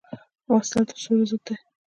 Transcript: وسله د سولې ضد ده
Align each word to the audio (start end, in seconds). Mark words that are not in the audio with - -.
وسله 0.51 0.81
د 0.89 0.91
سولې 1.03 1.25
ضد 1.29 1.41
ده 1.45 1.55